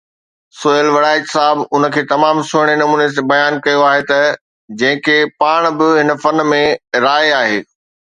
[0.59, 4.27] سهيل وڑائچ صاحب ان کي تمام سهڻي نموني بيان ڪيو آهي ته
[4.79, 6.63] ”جنهن کي پاڻ به هن فن ۾
[7.09, 7.67] راڻي آهي.